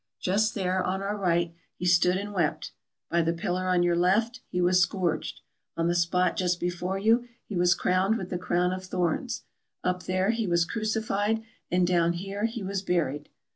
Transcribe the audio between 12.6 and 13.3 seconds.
was buried.